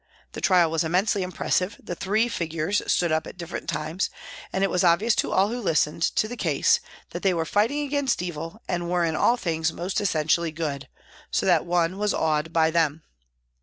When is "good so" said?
10.51-11.45